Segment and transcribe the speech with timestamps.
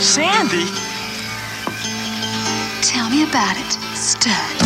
[0.00, 0.66] Sandy?
[2.82, 4.65] Tell me about it, stud.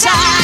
[0.00, 0.39] shine.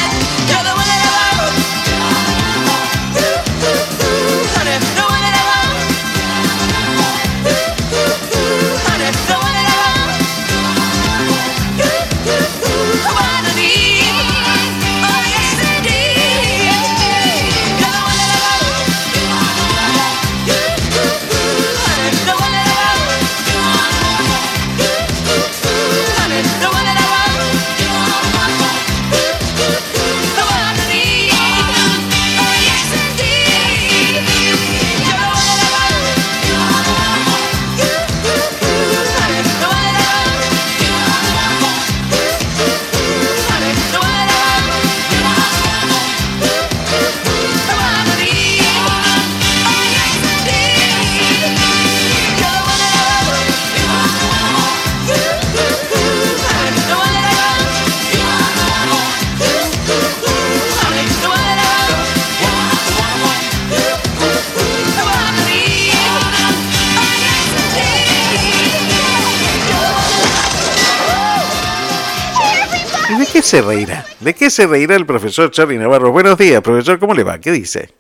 [73.46, 74.05] Se reirá?
[74.18, 76.11] ¿De qué se reirá el profesor Charlie Navarro?
[76.11, 77.39] Buenos días, profesor, ¿cómo le va?
[77.39, 77.95] ¿Qué dice?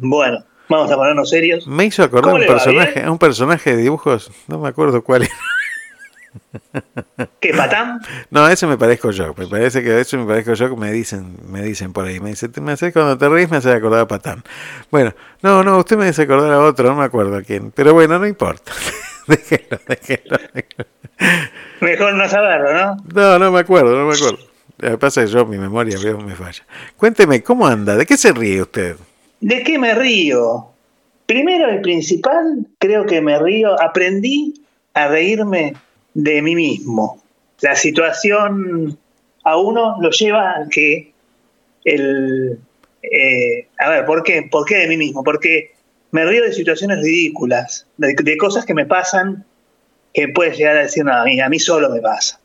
[0.00, 1.66] Bueno, vamos a ponernos serios.
[1.66, 5.22] Me hizo acordar ¿Cómo un personaje, a un personaje de dibujos, no me acuerdo cuál
[5.22, 5.32] era.
[7.40, 8.00] ¿Qué, patán?
[8.30, 9.34] No, ese me parezco yo.
[9.36, 12.20] Me parece que eso me parezco yo que me dicen, me dicen por ahí.
[12.20, 14.42] Me dice, me haces cuando te reís me haces acordar a Patán.
[14.90, 17.70] Bueno, no, no, usted me hace acordar a otro, no me acuerdo a quién.
[17.72, 18.72] Pero bueno, no importa.
[19.28, 20.86] Déjelo, déjelo, déjelo.
[21.80, 22.96] Mejor no saberlo, ¿no?
[23.14, 24.38] No, no me acuerdo, no me acuerdo.
[24.78, 26.64] Lo que pasa es que yo, mi memoria me falla.
[26.96, 27.96] Cuénteme, ¿cómo anda?
[27.96, 28.96] ¿De qué se ríe usted?
[29.40, 30.68] ¿De qué me río?
[31.26, 34.54] Primero y principal, creo que me río, aprendí
[34.94, 35.74] a reírme
[36.14, 37.22] de mí mismo.
[37.60, 38.96] La situación
[39.44, 41.12] a uno lo lleva a que
[41.84, 42.58] el...
[43.02, 44.48] eh, a ver, ¿por qué?
[44.50, 45.22] ¿Por qué de mí mismo?
[45.24, 45.74] Porque
[46.10, 49.44] me río de situaciones ridículas, de, de cosas que me pasan
[50.14, 52.40] que puedes llegar a decir, no, a mí, a mí solo me pasa.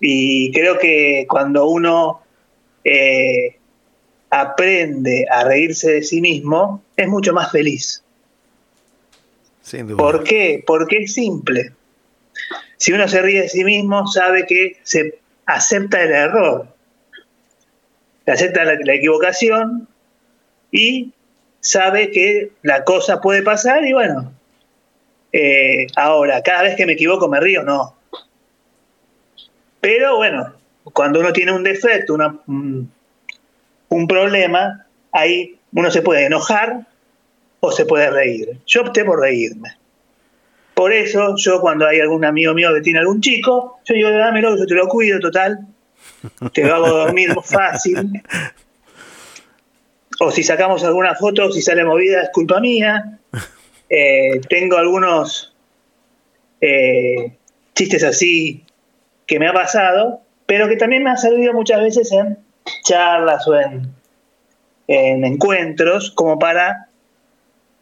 [0.00, 2.22] Y creo que cuando uno
[2.84, 3.56] eh,
[4.30, 8.02] aprende a reírse de sí mismo, es mucho más feliz.
[9.60, 9.98] Sin duda.
[9.98, 10.62] ¿Por qué?
[10.66, 11.72] Porque es simple.
[12.78, 16.66] Si uno se ríe de sí mismo, sabe que se acepta el error,
[18.26, 19.86] acepta la, la equivocación
[20.70, 21.12] y
[21.62, 24.32] sabe que la cosa puede pasar y bueno,
[25.32, 27.94] eh, ahora, cada vez que me equivoco me río, no.
[29.80, 30.52] Pero bueno,
[30.92, 36.86] cuando uno tiene un defecto, una, un, problema, ahí uno se puede enojar
[37.60, 38.58] o se puede reír.
[38.66, 39.76] Yo opté por reírme.
[40.74, 44.56] Por eso, yo cuando hay algún amigo mío que tiene algún chico, yo digo, dámelo,
[44.56, 45.60] yo te lo cuido, total.
[46.52, 48.22] Te lo hago dormir fácil.
[50.24, 53.18] O si sacamos alguna foto, si sale movida, es culpa mía.
[53.94, 55.54] Eh, tengo algunos
[56.62, 57.36] eh,
[57.74, 58.64] chistes así
[59.26, 62.38] que me ha pasado, pero que también me ha servido muchas veces en
[62.84, 63.92] charlas o en,
[64.88, 66.88] en encuentros como para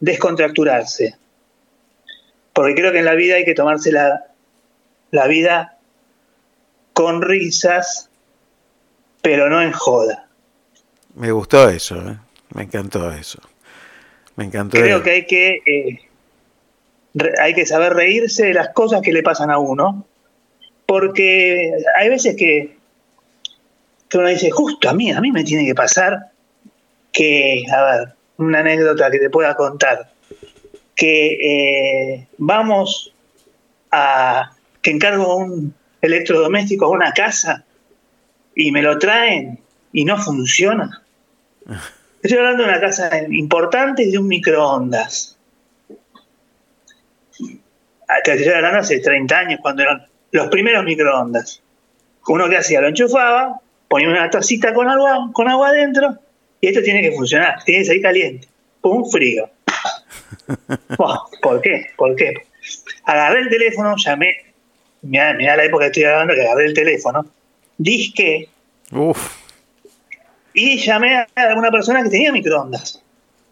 [0.01, 1.15] descontracturarse.
[2.53, 4.27] Porque creo que en la vida hay que tomarse la,
[5.13, 5.79] la vida
[6.93, 8.11] con risas,
[9.23, 10.27] pero no en joda.
[11.15, 12.17] Me gustó eso, ¿eh?
[12.55, 13.41] Me encantó eso.
[14.37, 14.77] Me encantó.
[14.79, 15.99] Creo que hay que eh,
[17.15, 20.07] re- hay que saber reírse de las cosas que le pasan a uno,
[20.87, 22.77] porque hay veces que,
[24.09, 26.31] que uno dice, justo a mí, a mí me tiene que pasar
[27.13, 28.09] que, a ver,
[28.39, 30.11] una anécdota que te pueda contar,
[30.97, 33.13] que eh, vamos
[33.91, 34.53] a,
[34.83, 37.65] que encargo un electrodoméstico a una casa
[38.55, 39.59] y me lo traen
[39.93, 41.03] y no funciona.
[42.23, 45.39] Estoy hablando de una casa importante y de un microondas.
[48.09, 51.63] Ah, Te estoy hablando hace 30 años, cuando eran los primeros microondas.
[52.29, 56.19] Uno que hacía, lo enchufaba, ponía una tacita con agua, con agua adentro,
[56.61, 58.49] y esto tiene que funcionar, tiene que salir caliente.
[58.83, 59.49] Pum, frío.
[61.43, 61.87] ¿Por qué?
[61.97, 62.35] ¿Por qué?
[63.05, 64.37] Agarré el teléfono, llamé,
[65.03, 67.27] mirá, mirá la época que estoy hablando, que agarré el teléfono,
[67.79, 68.49] disque,
[68.93, 69.37] Uf,
[70.55, 73.03] y llamé a alguna persona que tenía microondas.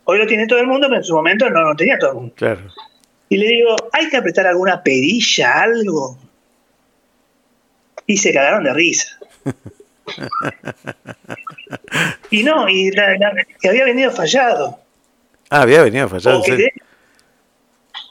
[0.04, 2.16] Hoy lo tiene todo el mundo, pero en su momento no lo tenía todo el
[2.16, 2.34] mundo.
[2.36, 2.62] claro.
[3.30, 6.16] Y le digo, ¿hay que apretar alguna perilla, algo?
[8.06, 9.18] Y se cagaron de risa.
[12.30, 14.78] y no, y la- la- que había venido fallado.
[15.50, 16.40] Ah, había venido fallado.
[16.40, 16.72] O te-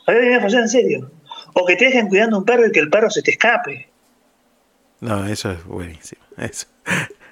[0.05, 1.11] había venido fallado en serio.
[1.53, 3.87] O que te dejen cuidando un perro y que el perro se te escape.
[4.99, 6.21] No, eso es buenísimo.
[6.37, 6.67] Eso.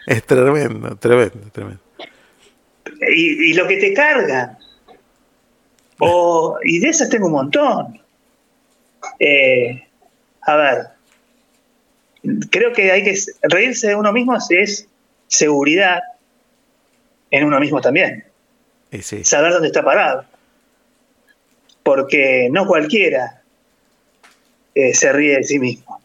[0.05, 1.81] Es tremendo, tremendo, tremendo.
[3.09, 4.57] Y, y lo que te cargan.
[5.99, 8.01] O, y de esas tengo un montón.
[9.19, 9.87] Eh,
[10.41, 10.87] a ver,
[12.49, 14.87] creo que hay que reírse de uno mismo es
[15.27, 15.99] seguridad
[17.31, 18.25] en uno mismo también.
[19.01, 20.25] Sí, Saber dónde está parado.
[21.83, 23.41] Porque no cualquiera
[24.73, 26.01] eh, se ríe de sí mismo.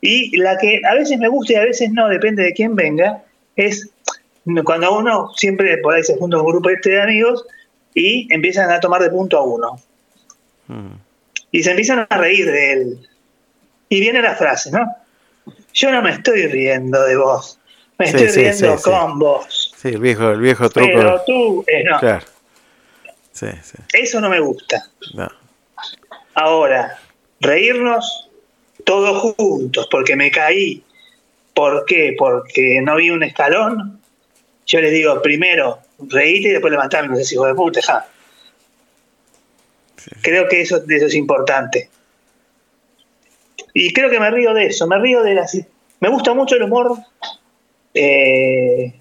[0.00, 3.24] Y la que a veces me gusta y a veces no, depende de quién venga,
[3.58, 3.90] es
[4.64, 7.44] cuando uno siempre por ahí se junta un grupo este de amigos
[7.92, 9.80] y empiezan a tomar de punto a uno.
[10.68, 10.94] Mm.
[11.50, 13.08] Y se empiezan a reír de él.
[13.88, 14.86] Y viene la frase, ¿no?
[15.74, 17.58] Yo no me estoy riendo de vos.
[17.98, 19.74] Me Sí, estoy sí, riendo sí, con vos.
[19.76, 20.88] Sí, el viejo, el viejo truco.
[20.94, 21.98] Pero tú, eh, no.
[21.98, 22.24] Claro.
[23.92, 24.88] Eso no me gusta.
[25.14, 25.28] No.
[26.34, 26.98] Ahora,
[27.40, 28.30] reírnos
[28.84, 30.82] todos juntos porque me caí.
[31.58, 32.14] ¿Por qué?
[32.16, 34.00] Porque no vi un escalón.
[34.64, 37.08] Yo les digo, primero, reíte y después levantame.
[37.08, 38.06] No sé si hijo de puta, ja.
[40.22, 41.90] Creo que eso, eso es importante.
[43.74, 44.86] Y creo que me río de eso.
[44.86, 45.58] Me río de las.
[45.98, 46.96] Me gusta mucho el humor
[47.92, 48.94] eh,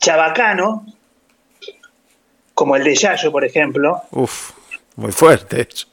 [0.00, 0.84] chabacano,
[2.52, 4.02] como el de Yayo, por ejemplo.
[4.10, 4.50] Uf,
[4.96, 5.86] muy fuerte eso.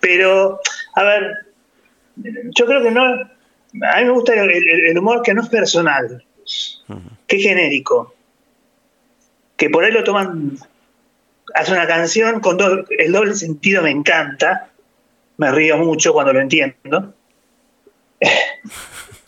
[0.00, 0.58] Pero,
[0.96, 1.46] a ver,
[2.16, 3.38] yo creo que no.
[3.82, 6.24] A mí me gusta el, el- el humor que no es personal,
[7.26, 8.14] que es genérico.
[9.56, 10.56] Que por ahí lo toman.
[11.54, 14.68] Hace una canción con do- el doble sentido, me encanta.
[15.36, 17.14] Me río mucho cuando lo entiendo.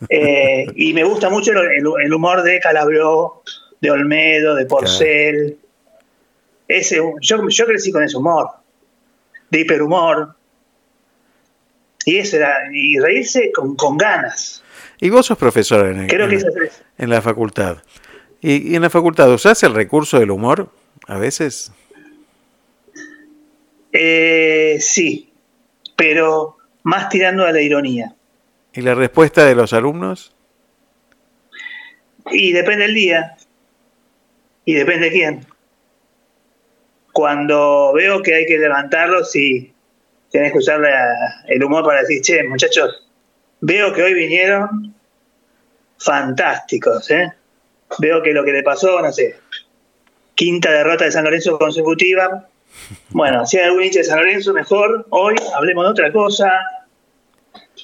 [0.08, 3.42] Eh, y me gusta mucho el, el- el humor de Calabró,
[3.80, 5.58] de Olmedo, de Porcel.
[6.66, 8.48] Ese, yo, yo crecí con ese humor,
[9.50, 10.34] de hiperhumor.
[12.04, 14.62] Y eso era, y reírse con, con ganas.
[15.00, 16.82] Y vos sos profesor en, el- Creo que en, eso es.
[16.98, 17.78] en la facultad.
[18.40, 20.68] Y, y en la facultad, ¿usás el recurso del humor
[21.06, 21.72] a veces?
[23.92, 25.32] Eh, sí,
[25.96, 28.14] pero más tirando a la ironía.
[28.72, 30.34] ¿Y la respuesta de los alumnos?
[32.30, 33.36] Y depende del día.
[34.64, 35.46] Y depende de quién.
[37.12, 39.71] Cuando veo que hay que levantarlo, sí,
[40.32, 40.80] tenés que usar
[41.46, 43.06] el humor para decir, che, muchachos,
[43.60, 44.94] veo que hoy vinieron
[45.98, 47.32] fantásticos, ¿eh?
[47.98, 49.36] Veo que lo que le pasó, no sé,
[50.34, 52.48] quinta derrota de San Lorenzo consecutiva.
[53.10, 56.50] Bueno, si hay algún hincha de San Lorenzo, mejor, hoy hablemos de otra cosa.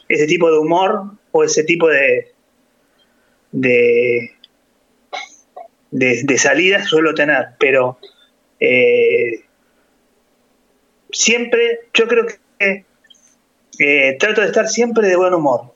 [0.09, 1.02] Ese tipo de humor
[1.33, 2.33] o ese tipo de,
[3.52, 4.33] de,
[5.90, 7.99] de, de salidas suelo tener, pero
[8.59, 9.45] eh,
[11.10, 12.84] siempre, yo creo que
[13.78, 15.72] eh, trato de estar siempre de buen humor.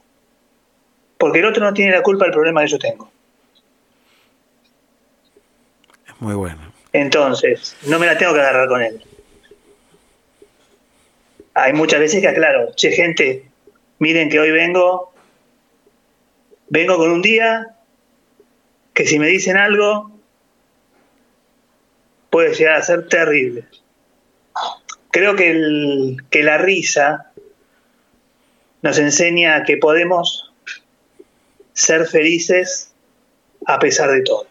[1.18, 3.10] Porque el otro no tiene la culpa del problema que yo tengo.
[6.06, 6.72] Es muy bueno.
[6.92, 9.02] Entonces, no me la tengo que agarrar con él.
[11.54, 13.44] Hay muchas veces que aclaro, che, gente,
[13.98, 15.12] miren que hoy vengo,
[16.68, 17.76] vengo con un día
[18.94, 20.10] que si me dicen algo,
[22.30, 23.64] puede llegar a ser terrible.
[25.12, 27.30] Creo que, el- que la risa
[28.82, 30.52] nos enseña que podemos
[31.74, 32.92] ser felices
[33.66, 34.46] a pesar de todo.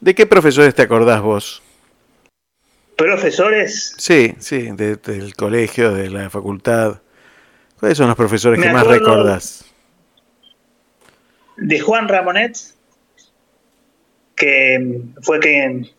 [0.00, 1.62] ¿De qué profesores te acordás vos?
[2.96, 7.00] Profesores, Sí, sí, de- del colegio, de la facultad.
[7.78, 9.64] ¿Cuáles son los profesores Me que más recordás?
[11.56, 12.56] de Juan Ramonet,
[14.36, 15.90] que fue que,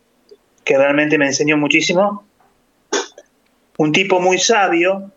[0.64, 2.24] que realmente me enseñó muchísimo.
[3.82, 5.10] Un tipo muy sabio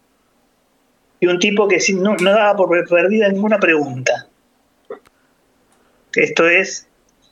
[1.20, 4.28] y un tipo que no, no daba por perdida ninguna pregunta.
[6.14, 6.88] Esto es,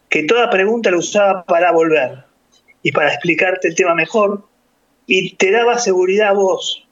[0.09, 2.25] que toda pregunta lo usaba para volver
[2.83, 4.47] y para explicarte el tema mejor
[5.07, 6.87] y te daba seguridad a vos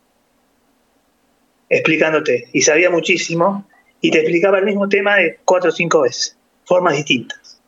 [1.69, 2.49] explicándote.
[2.51, 3.67] Y sabía muchísimo
[4.01, 7.61] y te explicaba el mismo tema de cuatro o cinco veces, formas distintas.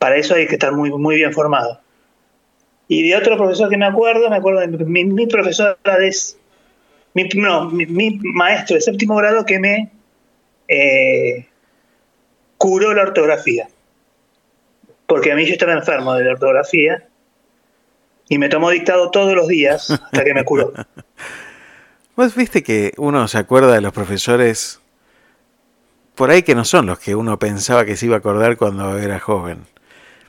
[0.00, 1.83] Para eso hay que estar muy, muy bien formado.
[2.88, 6.14] Y de otro profesor que me acuerdo, me acuerdo de mi, profesora de...
[7.14, 9.90] Mi, no, mi, mi maestro de séptimo grado que me
[10.68, 11.46] eh,
[12.58, 13.68] curó la ortografía.
[15.06, 17.06] Porque a mí yo estaba enfermo de la ortografía
[18.28, 20.72] y me tomó dictado todos los días hasta que me curó.
[22.16, 24.80] Vos viste que uno se acuerda de los profesores
[26.14, 28.98] por ahí que no son los que uno pensaba que se iba a acordar cuando
[28.98, 29.66] era joven.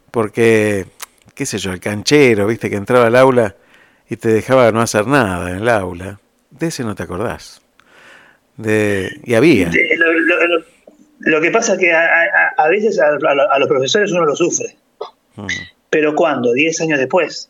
[0.10, 0.88] Porque,
[1.36, 3.56] qué sé yo, el canchero, viste, que entraba al aula
[4.10, 6.20] y te dejaba no hacer nada en el aula.
[6.50, 7.62] De ese no te acordás.
[8.58, 9.70] De, y había.
[9.70, 10.66] De- Lo, lo- lo-
[11.20, 13.12] lo que pasa es que a, a- a veces a,
[13.60, 14.76] los profesores uno lo sufre,
[15.38, 15.48] Mm,
[15.90, 17.50] pero cuando, 10 años después,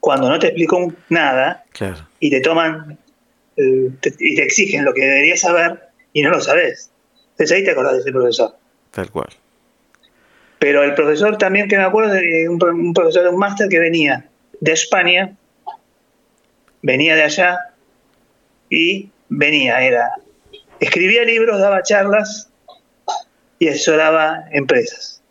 [0.00, 2.06] cuando no te explicó nada claro.
[2.18, 2.98] y te toman
[3.58, 5.80] eh, te- y te exigen lo que deberías saber
[6.14, 6.90] y no lo sabes,
[7.32, 8.56] entonces ahí te acordás de ese profesor.
[8.90, 9.28] Tal cual.
[10.58, 13.68] Pero el profesor también que me acuerdo de un, pro- un profesor de un máster
[13.68, 14.28] que venía
[14.60, 15.36] de España,
[16.82, 17.58] venía de allá
[18.68, 20.10] y venía, era,
[20.80, 22.50] escribía libros, daba charlas
[23.58, 25.22] y asesoraba empresas.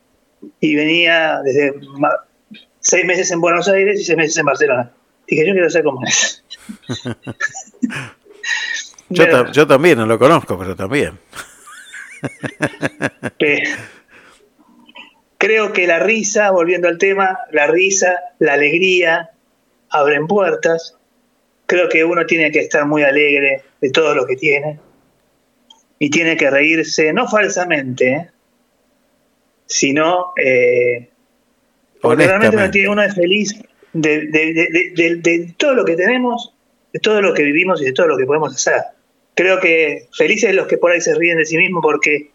[0.59, 1.73] Y venía desde
[2.79, 4.91] seis meses en Buenos Aires y seis meses en Barcelona.
[5.27, 6.43] Dije, yo quiero ser como es.
[9.09, 11.17] Yo, Pero- yo también, no lo conozco, pero también.
[15.37, 19.31] Creo que la risa, volviendo al tema, la risa, la alegría,
[19.89, 20.95] abren puertas.
[21.67, 24.79] Creo que uno tiene que estar muy alegre de todo lo que tiene.
[25.99, 28.29] Y tiene que reírse, no falsamente, ¿eh?
[29.65, 31.09] sino eh,
[32.01, 33.55] porque realmente uno, tiene, uno es feliz
[33.93, 36.53] de- de todo lo que tenemos,
[36.93, 38.81] de todo lo que vivimos y de todo lo que podemos hacer.
[39.35, 42.29] Creo que felices los que por ahí se ríen de sí mismos porque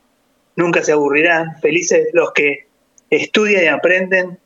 [0.56, 2.66] nunca se aburrirán, felices los que
[3.12, 4.38] estudian y aprenden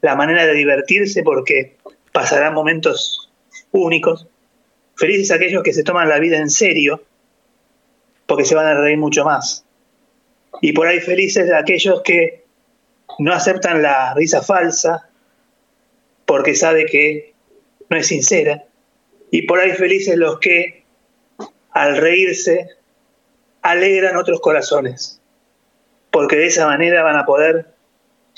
[0.00, 1.76] la manera de divertirse porque
[2.12, 3.30] pasarán momentos
[3.72, 4.26] únicos,
[4.96, 7.02] felices aquellos que se toman la vida en serio
[8.26, 9.64] porque se van a reír mucho más.
[10.62, 12.44] Y por ahí felices aquellos que
[13.18, 15.08] no aceptan la risa falsa
[16.24, 17.34] porque sabe que
[17.90, 18.64] no es sincera.
[19.30, 20.84] Y por ahí felices los que
[21.72, 22.68] al reírse
[23.62, 25.20] alegran otros corazones,
[26.10, 27.74] porque de esa manera van a poder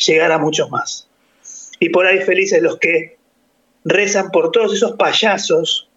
[0.07, 1.09] llegar a muchos más.
[1.81, 3.17] Y por ahí felices los que
[3.85, 5.89] rezan por todos esos payasos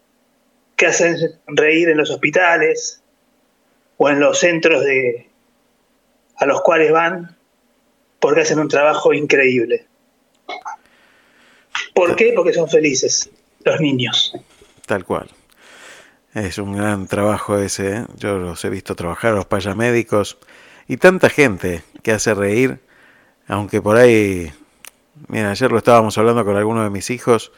[0.76, 3.02] que hacen reír en los hospitales
[3.96, 5.28] o en los centros de
[6.36, 7.36] a los cuales van
[8.20, 9.86] porque hacen un trabajo increíble.
[11.94, 12.32] ¿Por qué?
[12.34, 13.30] Porque son felices
[13.64, 14.32] los niños.
[14.86, 15.28] Tal cual.
[16.34, 17.96] Es un gran trabajo ese.
[17.96, 18.06] ¿eh?
[18.16, 20.38] Yo los he visto trabajar, los payamédicos
[20.86, 22.78] y tanta gente que hace reír,
[23.48, 24.52] aunque por ahí,
[25.28, 27.52] mira, ayer lo estábamos hablando con algunos de mis hijos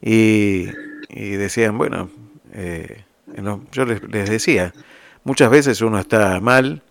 [0.00, 0.68] y,
[1.08, 2.10] y decían, bueno,
[2.52, 3.04] eh,
[3.72, 4.72] yo les, les decía,
[5.24, 6.82] muchas veces uno está mal,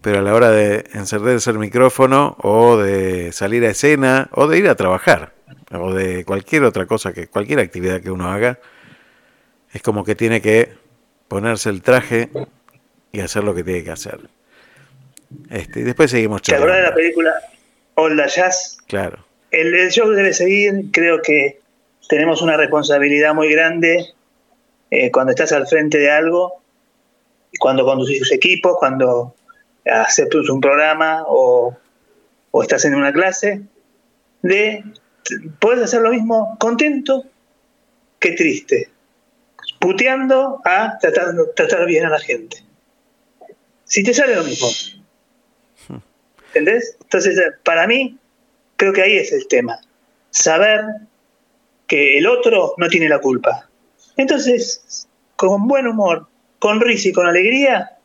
[0.00, 4.58] pero a la hora de encenderse el micrófono o de salir a escena o de
[4.58, 5.34] ir a trabajar
[5.72, 8.58] o de cualquier otra cosa que cualquier actividad que uno haga,
[9.72, 10.72] es como que tiene que
[11.28, 12.28] ponerse el traje
[13.12, 14.18] y hacer lo que tiene que hacer.
[15.48, 17.32] Este, y después seguimos ¿Te acordás de la película
[18.08, 18.78] Jazz?
[18.86, 21.60] Claro, El, el show debe seguir, creo que
[22.08, 24.06] tenemos una responsabilidad muy grande
[24.90, 26.60] eh, cuando estás al frente de algo,
[27.58, 29.34] cuando conducís equipos, cuando
[29.84, 31.76] haces un programa o,
[32.50, 33.62] o estás en una clase,
[34.42, 34.84] de
[35.60, 37.24] puedes hacer lo mismo contento
[38.18, 38.90] que triste,
[39.78, 42.58] puteando a tratar, tratar bien a la gente.
[43.84, 44.68] Si te sale lo mismo.
[46.50, 46.96] ¿Entendés?
[47.00, 48.18] Entonces, eh, para mí,
[48.76, 49.78] creo que ahí es el tema.
[50.30, 50.84] Saber
[51.86, 53.68] que el otro no tiene la culpa.
[54.16, 56.26] Entonces, con buen humor,
[56.58, 57.98] con risa y con alegría,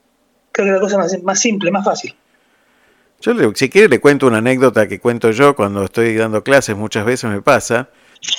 [0.52, 2.16] creo que la cosa más, simple, más fácil.
[3.20, 7.06] Yo, si quiere, le cuento una anécdota que cuento yo cuando estoy dando clases, muchas
[7.06, 7.90] veces me pasa,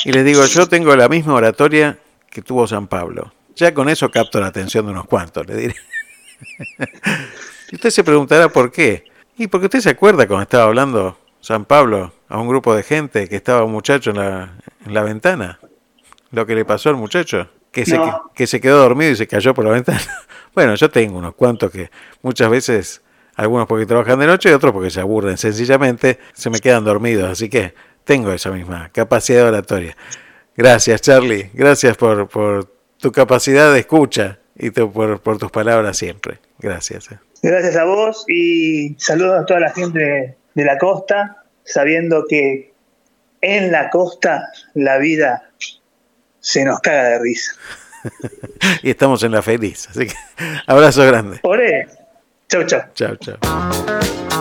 [0.04, 1.98] y les digo, yo tengo la misma oratoria
[2.30, 3.32] que tuvo San Pablo.
[3.54, 5.74] Ya con eso capto la atención de unos cuantos, le diré.
[7.70, 9.04] y usted se preguntará por qué.
[9.36, 13.28] Y porque usted se acuerda cuando estaba hablando San Pablo a un grupo de gente
[13.28, 15.58] que estaba un muchacho en la, en la ventana.
[16.30, 18.00] Lo que le pasó al muchacho, que se,
[18.34, 20.00] que se quedó dormido y se cayó por la ventana.
[20.56, 21.90] Bueno, yo tengo unos cuantos que
[22.22, 23.02] muchas veces,
[23.34, 27.30] algunos porque trabajan de noche y otros porque se aburren sencillamente, se me quedan dormidos.
[27.30, 27.74] Así que
[28.04, 29.96] tengo esa misma capacidad de oratoria.
[30.56, 31.50] Gracias, Charlie.
[31.52, 36.38] Gracias por, por tu capacidad de escucha y tu- por, por tus palabras siempre.
[36.58, 37.10] Gracias.
[37.42, 42.72] Gracias a vos y saludos a toda la gente de, de la costa, sabiendo que
[43.40, 45.50] en la costa la vida
[46.40, 47.52] se nos caga de risa.
[48.82, 49.88] Y estamos en la feliz.
[49.90, 50.14] Así que
[50.66, 51.38] abrazo grande.
[51.38, 51.60] Por.
[52.48, 52.82] Chau, chau.
[52.94, 54.35] Chao, chao.